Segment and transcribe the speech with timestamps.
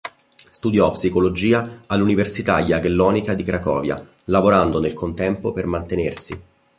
[0.49, 6.41] Studiò psicologia all'Università Jagellonica di Cracovia, lavorando nel contempo per mantenersi.